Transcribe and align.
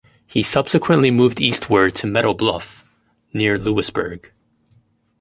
He 0.25 0.41
subsequently 0.41 1.11
moved 1.11 1.39
eastward 1.39 1.93
to 1.97 2.07
Meadow 2.07 2.33
Bluff 2.33 2.83
near 3.33 3.59
Lewisburg. 3.59 4.31